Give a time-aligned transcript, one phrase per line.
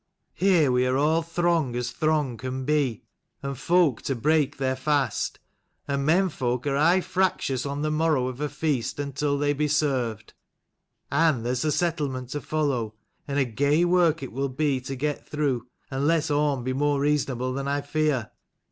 [0.33, 3.03] Here we are all throng as throng can be,
[3.43, 5.37] and folk to break their fast:
[5.87, 9.67] and men folk are aye fractious on the morrow of a feast until they be
[9.67, 10.33] served.
[11.11, 12.95] And there's the settlement to follow,
[13.27, 17.53] and a gey work it will be to get through unless Orm be more reasonable
[17.53, 18.31] than I fear.